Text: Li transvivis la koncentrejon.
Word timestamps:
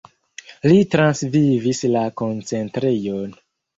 Li 0.71 0.77
transvivis 0.95 1.83
la 1.97 2.03
koncentrejon. 2.23 3.37